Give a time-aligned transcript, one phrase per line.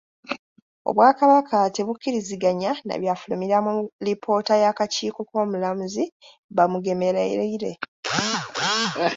[0.89, 3.73] Obwakabaka tebukkiriziganya na byafulumira mu
[4.05, 6.03] lipoota y’akakiiko k’omulamuzi
[6.55, 7.71] Bamugemereire.